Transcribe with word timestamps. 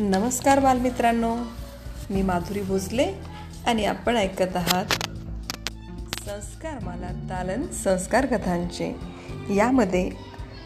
नमस्कार 0.00 0.60
बालमित्रांनो 0.60 1.36
मी 2.10 2.22
माधुरी 2.22 2.60
भोसले 2.60 3.12
आणि 3.66 3.84
आपण 3.84 4.16
ऐकत 4.16 4.56
आहात 4.56 4.92
संस्कार 6.24 6.84
माला 6.84 7.06
दालन 7.12 7.66
संस्कार 7.68 8.26
कथांचे. 8.26 8.96
यामध्ये 9.50 10.10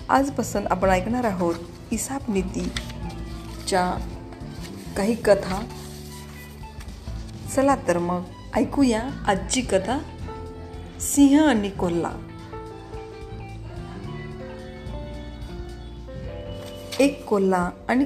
आजपासून 0.08 0.66
आपण 0.66 0.88
ऐकणार 0.88 1.24
आहोत 1.24 1.54
इसाप 1.90 2.30
नीतीच्या 2.30 4.08
काही 4.96 5.14
कथा. 5.14 5.66
चला 7.56 7.76
तर 7.88 7.98
मग 7.98 8.22
ऐकूया 8.54 9.02
आजची 9.26 9.60
कथा 9.60 9.98
सिंह 11.00 11.46
आणि 11.46 11.70
कोल्हा. 11.70 12.12
एक 17.00 17.24
कोल्हा 17.24 17.70
आणि 17.88 18.04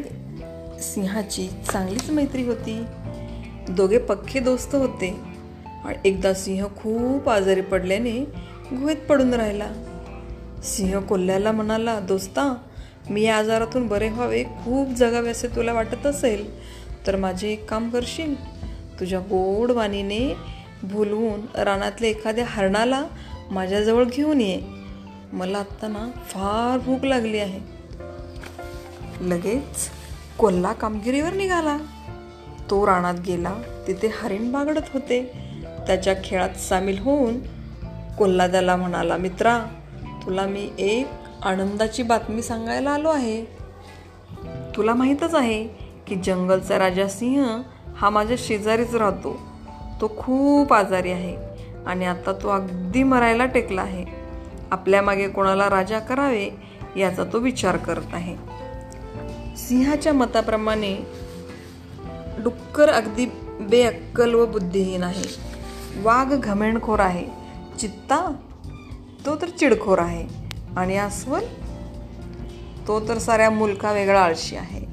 सिंहाची 0.81 1.49
चांगलीच 1.73 2.11
मैत्री 2.11 2.43
होती. 2.43 2.85
दोघे 3.69 3.99
पक्के 3.99 4.41
दोस्त 4.41 4.75
होते. 4.75 5.17
आणि 5.85 6.09
एकदा 6.09 6.35
सिंह 6.35 6.67
खूप 6.67 7.29
आजारी 7.29 7.61
पडल्याने 7.61 8.21
गुहेत 8.73 8.97
पडून 8.97 9.35
राहिला. 9.35 9.71
सिंह 10.65 11.01
कोल्ह्याला 11.01 11.53
म्हणाला 11.53 12.01
दोस्ता 12.01 12.55
मी 13.11 13.23
या 13.23 13.37
आजारातून 13.37 13.87
बरे 13.87 14.09
व्हावे. 14.09 14.45
खूप 14.45 14.89
जगावे 14.89 15.31
असे 15.31 15.49
तुला 15.49 15.73
वाटत 15.73 16.07
असेल 16.07 16.51
तर 17.07 17.17
माझे 17.17 17.49
एक 17.49 17.71
काम 17.71 17.91
करशील? 17.91 18.35
तुझ्या 19.01 19.21
गोड 19.21 19.71
वाणीने 19.71 20.35
भुलवून 20.83 21.59
रानातल्या 21.59 22.11
एखाद्या 22.11 22.45
हरणाला 22.49 23.05
माझ्याजवळ 23.51 24.05
घेऊन 24.05 24.41
ये. 24.41 24.61
मला 25.33 25.59
आत्ता 25.59 25.89
ना 25.89 26.11
फार 26.27 26.79
भूक 26.79 27.05
लागली 27.05 27.39
आहे. 27.39 27.61
लगेच 29.21 29.89
कोल्हा 30.39 30.73
कामगिरीवर 30.73 31.33
निघाला. 31.33 31.79
तो 32.71 32.87
रानात 32.87 33.15
गेला. 33.27 33.55
तिथे 33.87 34.11
हरिण 34.23 34.53
बागडत 34.53 34.83
होते. 34.95 35.33
त्याच्या 35.87 36.15
खेळात 36.25 36.51
सामील 36.51 36.99
होऊन 36.99 37.39
कोल्हा 38.19 38.47
त्याला 38.47 38.77
म्हणाला 38.77 39.17
मित्रा 39.17 39.65
तुला 40.25 40.47
मी 40.47 40.71
एक 40.79 41.07
आनंदाची 41.43 42.03
बातमी 42.03 42.43
सांगायला 42.43 42.91
आलो 42.91 43.09
आहे. 43.09 43.45
तुला 44.77 44.95
माहीतच 44.95 45.35
आहे 45.35 45.69
की 46.07 46.15
जंगलचा 46.15 46.79
राजा 46.79 47.09
सिंह 47.09 47.63
हा 47.97 48.11
माझ्या 48.11 48.37
शेजारीच 48.41 48.95
राहतो. 48.95 49.39
तो 50.01 50.13
खूप 50.19 50.73
आजारी 50.73 51.11
आहे 51.11 51.37
आणि 51.87 52.07
आता 52.07 52.33
तो 52.33 52.49
अगदी 52.49 53.03
मरायला 53.03 53.47
टेकला 53.47 53.83
आहे. 53.83 54.05
आपल्या 54.71 55.03
मागे 55.03 55.29
कोणाला 55.29 55.71
राजा 55.71 55.99
करावे 55.99 56.51
याचा 56.97 57.25
तो 57.25 57.39
विचार 57.39 57.77
करत 57.77 58.13
आहे. 58.13 58.46
सिंहाच्या 59.57 60.13
मताप्रमाणे 60.13 60.99
डुक्कर 62.39 62.89
अगदी 62.89 63.27
बेअक्कल 63.61 64.35
व 64.35 64.47
बुद्धिहीन 64.47 65.03
आहे. 65.03 65.25
वाघ 66.03 66.35
घमेणखोर 66.35 67.01
आहे. 67.01 67.27
चित्ता 67.81 68.35
तो 69.27 69.37
तर 69.37 69.49
चिडखोर 69.49 69.99
आहे. 69.99 70.27
आणि 70.77 70.97
अस्वल 70.97 71.45
तो 72.87 73.09
तर 73.09 73.19
साऱ्या 73.19 73.51
मुलका 73.51 73.93
वेगळा 73.93 74.21
आळशी 74.21 74.57
आहे. 74.57 74.87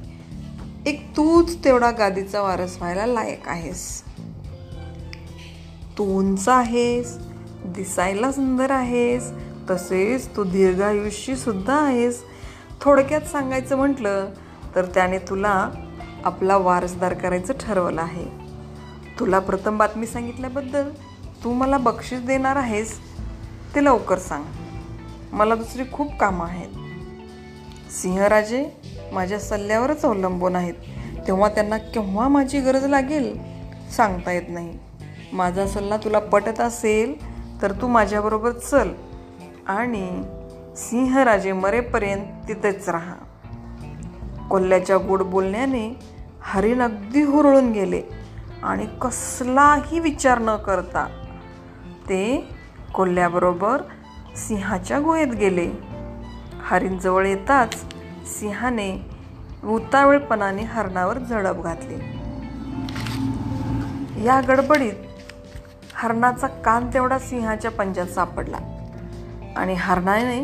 एक 0.85 1.07
तूच 1.17 1.65
तेवढा 1.65 1.91
गादीचा 1.91 2.41
वारस 2.41 2.77
व्हायला 2.77 3.05
लायक 3.05 3.47
आहेस. 3.47 4.03
तू 5.97 6.17
उंच 6.19 6.49
आहेस 6.49 7.17
दिसायला 7.65 8.31
सुंदर 8.31 8.71
आहेस 8.71 9.31
तसेच 9.69 10.27
तू 10.35 10.43
दीर्घायुष्य 10.43 11.35
सुद्धा 11.35 11.75
आहेस. 11.75 12.23
थोडक्यात 12.81 13.21
सांगायचं 13.21 13.75
म्हटलं 13.75 14.29
तर 14.75 14.85
त्याने 14.85 15.17
तुला 15.17 15.69
आपला 16.23 16.57
वारसदार 16.57 17.13
करायचं 17.13 17.53
ठरवलं 17.59 18.01
आहे. 18.01 18.25
तुला 19.19 19.39
प्रथम 19.39 19.77
बातमी 19.77 20.07
सांगितल्याबद्दल 20.07 20.89
तू 21.43 21.53
मला 21.53 21.77
बक्षीस 21.77 22.21
देणार 22.21 22.55
आहेस 22.55 22.99
ते 23.75 23.83
लवकर 23.83 24.17
सांग. 24.17 24.43
मला 25.31 25.55
दुसरी 25.55 25.83
खूप 25.91 26.07
कामं 26.19 26.45
आहेत. 26.45 26.69
सिंहराजे 27.91 28.69
माझ्या 29.11 29.39
सल्ल्यावरच 29.39 30.05
अवलंबून 30.05 30.55
आहेत. 30.55 30.73
तेव्हा 31.27 31.49
त्यांना 31.49 31.77
केव्हा 31.77 32.27
माझी 32.27 32.59
गरज 32.59 32.85
लागेल 32.85 33.37
सांगता 33.97 34.31
येत 34.31 34.49
नाही. 34.49 34.79
माझा 35.33 35.67
सल्ला 35.67 35.97
तुला 35.97 36.19
पटत 36.19 36.59
असेल 36.59 37.33
तर 37.61 37.71
तू 37.71 37.87
माझ्याबरोबर 37.87 38.51
चल 38.51 38.89
आणि 39.67 40.23
सिंहराजे 40.77 41.51
मरेपर्यंत 41.51 42.47
तिथेच 42.47 42.89
राहा. 42.89 43.15
कोल्ह्याच्या 44.49 44.97
गोड 44.97 45.21
बोलण्याने 45.21 45.99
हरिण 46.41 46.81
अगदी 46.81 47.21
हुरळून 47.23 47.71
गेले 47.71 48.01
आणि 48.63 48.85
कसलाही 49.01 49.99
विचार 49.99 50.39
न 50.39 50.55
करता 50.55 51.05
ते 52.09 52.49
कोल्ह्याबरोबर 52.93 53.81
सिंहाच्या 54.35 54.99
गुहेत 54.99 55.27
गेले. 55.27 55.71
हरिणजवळ 56.63 57.25
येताच 57.25 57.75
सिंहाने 58.25 58.91
उतावळपणाने 59.63 60.63
हरणावर 60.63 61.17
झडप 61.17 61.63
घातली. 61.63 61.95
या 64.25 64.41
गडबडीत 64.47 64.93
हरणाचा 65.95 66.47
कान 66.47 66.87
तेवढा 66.93 67.19
सिंहाच्या 67.19 67.71
पंजात 67.71 68.05
सापडला 68.05 68.57
आणि 69.57 69.73
हरणाने 69.73 70.43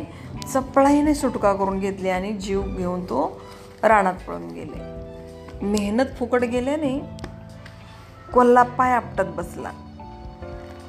चपळाईने 0.53 1.13
सुटका 1.15 1.53
करून 1.53 1.79
घेतली 1.79 2.09
आणि 2.09 2.31
जीव 2.33 2.61
घेऊन 2.61 3.03
तो 3.03 3.41
रानात 3.83 4.13
पळून 4.27 4.47
गेले. 4.47 4.99
मेहनत 5.65 6.05
फुकट 6.19 6.39
गेल्याने 6.39 6.99
कोल्हा 8.33 8.63
पाय 8.63 8.91
आपटत 8.91 9.23
बसला. 9.23 9.71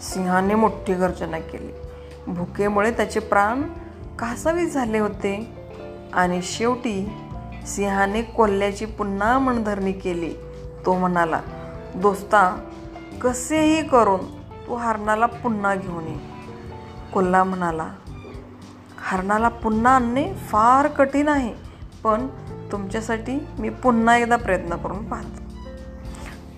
सिंहाने 0.00 0.54
मोठी 0.54 0.94
गर्जना 0.94 1.38
केली. 1.38 1.72
भुकेमुळे 2.26 2.90
त्याचे 2.90 3.20
प्राण 3.20 3.62
कासावी 4.18 4.66
झाले 4.66 4.98
होते 4.98 5.54
आणि 6.12 6.42
शेवटी 6.42 7.12
सिंहाने 7.66 8.22
कोल्ह्याची 8.22 8.84
पुन्हा 8.84 9.38
मनधरणी 9.38 9.92
केली. 9.92 10.34
तो 10.86 10.98
म्हणाला 10.98 11.40
दोस्ता 11.94 12.68
कसेही 13.22 13.88
करून 13.88 14.40
तू 14.40 14.74
हरणाला 14.74 15.26
पुन्हा 15.26 15.74
घेऊन 15.74 16.06
ये. 16.06 16.30
कोल्हा 17.14 17.44
म्हणाला 17.44 17.88
हरणाला 18.98 19.48
पुन्हा 19.48 19.92
आणणे 19.92 20.34
फार 20.34 20.86
कठीण 20.86 21.28
आहे 21.28 21.54
पण 22.04 22.26
तुमच्यासाठी 22.72 23.46
मी 23.58 23.68
पुन्हा 23.68 24.16
एकदा 24.16 24.36
प्रयत्न 24.36 24.76
करून 24.76 25.08
पाहतो. 25.08 25.42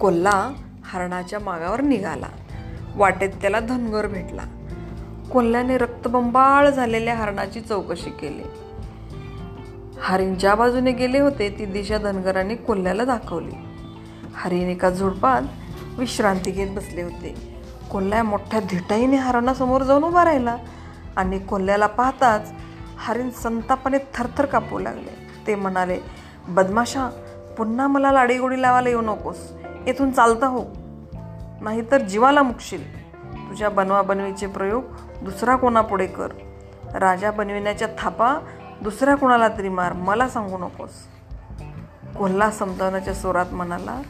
कोल्हा 0.00 0.52
हरणाच्या 0.84 1.38
मागावर 1.38 1.80
निघाला. 1.80 2.26
वाटेत 2.96 3.28
त्याला 3.28 3.60
धनगर 3.60 4.06
भेटला. 4.06 4.42
कोल्ह्याने 5.32 5.78
रक्तबंबाळ 5.78 6.70
झालेल्या 6.70 7.14
हरणाची 7.14 7.60
चौकशी 7.60 8.10
केली. 8.10 8.42
हरिण 10.02 10.34
ज्या 10.34 10.54
बाजूने 10.54 10.92
गेले 10.92 11.18
होते 11.18 11.56
ती 11.58 11.64
दिशा 11.64 11.98
धनगराने 11.98 12.54
कोल्ह्याला 12.54 13.04
दाखवली. 13.04 13.54
हरिण 14.34 14.68
एका 14.68 14.90
झुडपात 14.90 15.42
विश्रांती 15.98 16.50
घेत 16.50 16.70
बसले 16.70 17.02
होते. 17.02 17.58
कोल्ह्या 17.92 18.22
मोठ्या 18.22 18.60
धिटाईने 18.60 19.16
हरणासमोर 19.16 19.82
जाऊन 19.82 20.04
उभा 20.04 20.24
राहिला 20.24 20.56
आणि 21.16 21.38
कोल्ह्याला 21.38 21.86
पाहताच 21.86 22.52
हरिण 22.96 23.30
संतापाने 23.30 23.98
थरथर 24.14 24.46
कापू 24.46 24.78
लागले. 24.78 25.21
ते 25.46 25.54
म्हणाले 25.54 26.00
बदमाशा 26.48 27.10
पुन्हा 27.58 27.86
मला 27.86 28.12
लाडीगोडी 28.12 28.62
लावायला 28.62 28.88
येऊ 28.88 29.00
नकोस. 29.00 29.52
इथून 29.86 30.10
चालता 30.10 30.46
हो. 30.46 30.64
नाहीतर 31.60 31.98
जीवाला 31.98 32.42
मुकशील. 32.42 33.02
तुझ्या 33.48 33.68
बनवाबनवीचे 33.68 34.46
प्रयोग 34.46 34.84
दुसरा 35.22 35.56
कोणापुढे 35.56 36.06
कर. 36.06 36.28
राजा 36.94 37.30
बनविण्याच्या 37.30 37.88
थापा 37.98 38.36
दुसऱ्या 38.82 39.14
कोणाला 39.14 39.48
तरी 39.48 39.68
मार. 39.68 39.92
मला 39.92 40.28
सांगू 40.28 40.58
नकोस. 40.58 40.90
कोल्हा 42.18 42.50
समजावण्याच्या 42.50 43.14
स्वरात 43.14 43.46
म्हणाला 43.52 44.02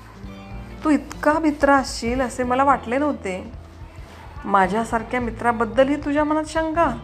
तू 0.85 0.90
इतका 0.90 1.38
मित्र 1.38 1.73
असशील 1.73 2.20
असे 2.20 2.43
मला 2.43 2.64
वाटले 2.64 2.99
नव्हते. 2.99 3.52
माझ्यासारख्या 4.44 5.20
मित्राबद्दलही 5.20 5.96
तुझ्या 5.96 6.25
मनात 6.25 6.44
शंका? 6.46 6.96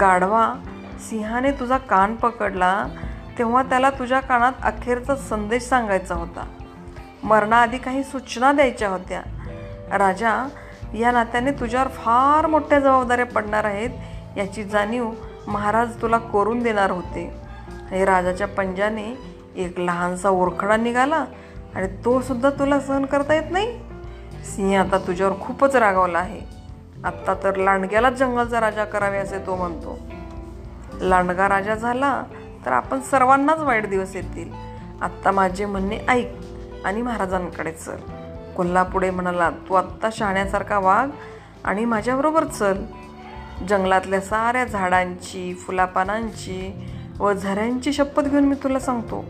गाढवा 0.00 0.54
सिंहाने 1.10 1.50
तुझा 1.50 1.76
कान 1.76 2.14
पकडला 2.14 2.86
तेव्हा 3.38 3.62
त्याला 3.62 3.90
तुझ्या 3.90 4.20
कानात 4.20 4.52
अखेरचा 4.62 5.16
संदेश 5.16 5.62
सांगायचा 5.62 6.14
होता. 6.14 6.44
मरणाआधी 7.22 7.78
काही 7.78 8.04
सूचना 8.04 8.52
द्यायच्या 8.52 8.88
होत्या. 8.88 9.22
राजा 9.98 10.48
या 10.94 11.10
नात्याने 11.10 11.50
तुझ्यावर 11.50 11.88
फार 11.88 12.46
मोठ्या 12.46 12.80
जबाबदाऱ्या 12.80 13.26
पडणार 13.26 13.64
आहेत 13.64 13.90
याची 14.36 14.64
जाणीव 14.64 15.10
महाराज 15.46 16.02
तुला 16.02 16.18
करून 16.18 16.62
देणार 16.62 16.90
होते. 16.90 17.40
हे 17.90 18.04
राजाच्या 18.04 18.46
पंजाने 18.46 19.18
एक 19.56 19.80
लहानसा 19.80 20.28
ओरखडा 20.28 20.76
निघाला 20.76 21.24
आणि 21.74 21.86
तो 22.04 22.20
सुद्धा 22.20 22.50
तुला 22.50 22.80
सहन 22.80 23.04
करता 23.04 23.34
येत 23.34 23.50
नाही? 23.50 23.78
सिंह 24.44 24.80
आता 24.80 24.98
तुझ्यावर 24.98 25.40
खूपच 25.40 25.76
रागावला 25.76 26.18
आहे. 26.18 26.40
आत्ता 27.04 27.34
तर 27.34 27.56
लांडग्यालाच 27.56 28.12
जंगलचा 28.12 28.60
राजा 28.60 28.84
करावे 28.84 29.18
असे 29.18 29.38
तो 29.38 29.56
म्हणतो. 29.56 29.98
लांडगा 31.02 31.48
राजा 31.48 31.74
झाला 31.74 32.22
तर 32.66 32.72
आपण 32.72 33.00
सर्वांनाच 33.00 33.58
वाईट 33.58 33.86
दिवस 33.86 34.16
येतील. 34.16 34.52
आत्ता 35.02 35.30
माझे 35.30 35.64
म्हणणे 35.66 35.98
ऐक 36.08 36.28
आणि 36.84 37.02
महाराजांकडे 37.02 37.72
चल. 37.72 37.96
कोल्हापुढे 38.56 39.10
म्हणाला 39.10 39.50
तू 39.50 39.74
आत्ता 39.74 40.08
शहाण्यासारखा 40.12 40.78
वाघ 40.78 41.10
आणि 41.64 41.84
माझ्याबरोबर 41.84 42.44
चल. 42.44 42.84
जंगलातल्या 43.68 44.20
साऱ्या 44.20 44.64
झाडांची 44.64 45.54
फुलापानांची 45.54 46.88
व 47.18 47.32
झऱ्यांची 47.32 47.92
शपथ 47.92 48.22
घेऊन 48.22 48.44
मी 48.44 48.54
तुला 48.54 48.78
सांगतो 48.78 49.24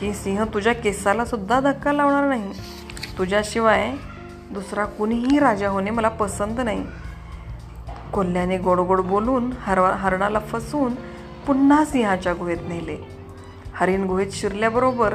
की 0.00 0.12
सिंह 0.14 0.44
तुझ्या 0.44 0.72
केसाला 0.72 1.24
सुद्धा 1.24 1.60
धक्का 1.60 1.92
लावणार 1.92 2.28
नाही. 2.28 2.52
तुझ्याशिवाय 3.18 3.94
दुसरा 4.50 4.84
कुणीही 4.84 5.38
राजा 5.38 5.68
होणे 5.68 5.90
मला 5.90 6.08
पसंत 6.08 6.56
नाही. 6.64 6.84
कोल्ह्याने 8.12 8.58
गोड 8.58 8.78
गोड 8.80 9.00
बोलून 9.00 9.50
हर 9.62 9.78
हरणाला 9.78 10.38
फसवून 10.38 10.92
पुन्हा 11.48 11.84
सिंहाच्या 11.84 12.32
गुहेत 12.32 12.56
नेले. 12.68 12.96
हरिण 13.74 14.04
गुहेत 14.04 14.26
शिरल्याबरोबर 14.32 15.14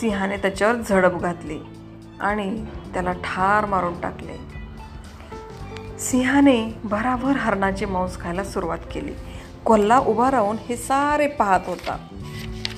सिंहाने 0.00 0.36
त्याच्यावर 0.36 0.74
झडप 0.76 1.20
घातली 1.20 1.58
आणि 2.20 2.64
त्याला 2.94 3.12
ठार 3.12 3.66
मारून 3.66 4.00
टाकले. 4.00 4.36
सिंहाने 5.98 6.74
भराभर 6.84 7.32
हरणाचे 7.32 7.86
मांस 7.86 8.20
खायला 8.20 8.44
सुरुवात 8.44 8.78
केली. 8.94 9.12
कोल्हा 9.64 9.98
उभा 9.98 10.30
राहून 10.30 10.56
हे 10.60 10.76
सारे 10.76 11.26
पाहत 11.26 11.60
होता. 11.66 11.96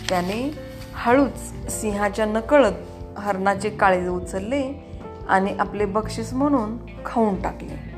त्याने 0.08 0.58
हळूच 0.94 1.38
सिंहाच्या 1.80 2.26
नकळत 2.26 2.72
हरणाचे 3.18 3.70
काळे 3.70 4.08
उचलले 4.08 4.92
आणि 5.28 5.56
आपले 5.58 5.84
बक्षीस 5.84 6.32
म्हणून 6.32 6.76
खाऊन 7.06 7.42
टाकले. 7.42 7.94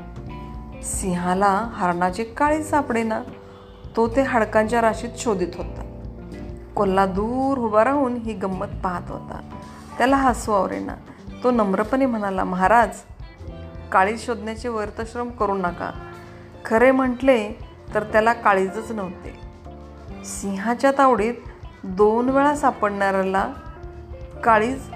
सिंहाला 0.83 1.69
हरणाचे 1.73 2.23
काळे 2.23 2.63
सापडेना. 2.63 3.21
तो 3.97 4.07
ते 4.07 4.21
हाडकांच्या 4.21 4.81
राशीत 4.81 5.09
शोधित 5.17 5.47
होता. 5.57 5.81
कोल्हा 6.75 7.05
दूर 7.05 7.57
उभा 7.57 7.83
राहून 7.83 8.15
ही 8.15 8.33
गंमत 8.33 8.65
पाहत 8.83 9.11
होता. 9.11 9.49
त्याला 9.97 10.15
हसू 10.15 10.51
आवरेना. 10.51 10.95
तो 11.43 11.51
नम्रपणे 11.51 12.05
म्हणाला 12.05 12.43
महाराज 12.43 12.89
काळीज 13.91 14.25
शोधण्याचे 14.25 14.67
वर्तश्रम 14.67 15.29
करू 15.29 15.53
नका. 15.53 15.91
खरे 16.65 16.91
म्हटले 16.91 17.49
तर 17.93 18.03
त्याला 18.03 18.33
काळीजच 18.33 18.91
नव्हते. 18.91 19.39
सिंहाच्या 20.25 20.91
तावडीत 20.97 21.33
दोन 21.83 22.29
वेळा 22.29 22.55
सापडणाऱ्याला 22.55 23.53
काळीज 24.43 24.89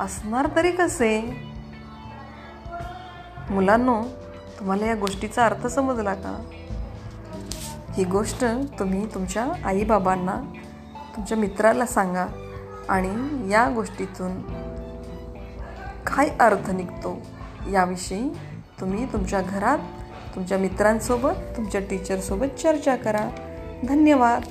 असणार 0.00 0.48
तरी 0.56 0.70
कसे? 0.70 1.20
मुलांनो 3.50 4.02
तुम्हाला 4.58 4.86
या 4.86 4.94
गोष्टीचा 4.94 5.46
अर्थ 5.46 5.66
समजला 5.66 6.14
का? 6.14 6.42
ही 7.96 8.04
गोष्ट 8.04 8.44
तुम्ही 8.78 9.14
तुमच्या 9.14 9.48
आईबाबांना 9.64 10.40
तुमच्या 11.16 11.38
मित्राला 11.38 11.86
सांगा 11.86 12.26
आणि 12.88 13.50
या 13.52 13.68
गोष्टीतून 13.68 14.42
काय 16.06 16.28
अर्थ 16.40 16.70
निघतो 16.70 17.18
याविषयी 17.72 18.28
तुम्ही 18.80 19.12
तुमच्या 19.12 19.40
घरात 19.40 19.78
तुमच्या 20.34 20.58
मित्रांसोबत 20.58 21.56
तुमच्या 21.56 21.80
टीचरसोबत 21.80 22.46
चर्चा 22.46 22.96
करा. 22.96 23.30
धन्यवाद. 23.88 24.42